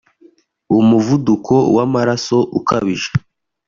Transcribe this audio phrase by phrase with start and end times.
[0.79, 3.09] umuvuduko w’amaraso ukabije